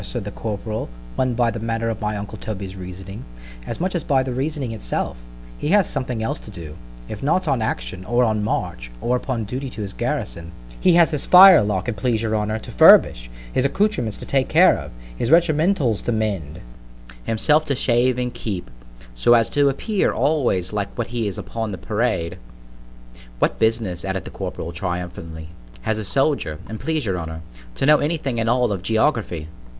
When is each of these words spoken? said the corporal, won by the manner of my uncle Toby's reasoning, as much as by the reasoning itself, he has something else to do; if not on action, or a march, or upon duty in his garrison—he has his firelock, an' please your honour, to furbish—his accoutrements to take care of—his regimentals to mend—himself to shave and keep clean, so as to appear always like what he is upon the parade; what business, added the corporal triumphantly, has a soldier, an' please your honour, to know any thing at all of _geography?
said 0.03 0.25
the 0.25 0.31
corporal, 0.31 0.89
won 1.15 1.35
by 1.35 1.51
the 1.51 1.59
manner 1.59 1.87
of 1.87 2.01
my 2.01 2.17
uncle 2.17 2.35
Toby's 2.35 2.75
reasoning, 2.75 3.23
as 3.67 3.79
much 3.79 3.93
as 3.93 4.03
by 4.03 4.23
the 4.23 4.33
reasoning 4.33 4.71
itself, 4.71 5.15
he 5.59 5.67
has 5.67 5.87
something 5.87 6.23
else 6.23 6.39
to 6.39 6.49
do; 6.49 6.75
if 7.07 7.21
not 7.21 7.47
on 7.47 7.61
action, 7.61 8.03
or 8.05 8.23
a 8.23 8.33
march, 8.33 8.89
or 8.99 9.15
upon 9.15 9.43
duty 9.43 9.67
in 9.67 9.73
his 9.73 9.93
garrison—he 9.93 10.93
has 10.95 11.11
his 11.11 11.27
firelock, 11.27 11.87
an' 11.87 11.93
please 11.93 12.23
your 12.23 12.35
honour, 12.35 12.57
to 12.57 12.71
furbish—his 12.71 13.63
accoutrements 13.63 14.17
to 14.17 14.25
take 14.25 14.49
care 14.49 14.75
of—his 14.75 15.29
regimentals 15.29 16.01
to 16.01 16.11
mend—himself 16.11 17.63
to 17.65 17.75
shave 17.75 18.17
and 18.17 18.33
keep 18.33 18.65
clean, 18.71 19.05
so 19.13 19.35
as 19.35 19.51
to 19.51 19.69
appear 19.69 20.11
always 20.11 20.73
like 20.73 20.91
what 20.97 21.09
he 21.09 21.27
is 21.27 21.37
upon 21.37 21.71
the 21.71 21.77
parade; 21.77 22.39
what 23.37 23.59
business, 23.59 24.03
added 24.03 24.25
the 24.25 24.31
corporal 24.31 24.71
triumphantly, 24.73 25.49
has 25.83 25.99
a 25.99 26.03
soldier, 26.03 26.57
an' 26.67 26.79
please 26.79 27.05
your 27.05 27.19
honour, 27.19 27.41
to 27.75 27.85
know 27.85 27.99
any 27.99 28.17
thing 28.17 28.39
at 28.39 28.49
all 28.49 28.71
of 28.71 28.81
_geography? 28.81 29.45